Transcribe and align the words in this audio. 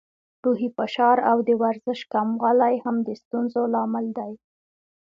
روحي 0.45 0.69
فشار 0.77 1.17
او 1.31 1.37
د 1.47 1.49
ورزش 1.61 1.99
کموالی 2.13 2.75
هم 2.85 2.95
د 3.07 3.09
ستونزو 3.21 3.61
لامل 3.73 4.05
دی. 4.17 4.33